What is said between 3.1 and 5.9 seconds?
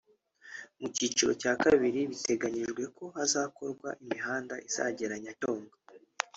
hazakorwa imihanda izagera Nyacyonga